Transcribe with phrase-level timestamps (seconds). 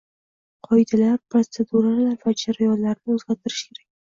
[0.67, 3.89] Qoidalar, protseduralar va jarayonlarni o'zgartirish kerak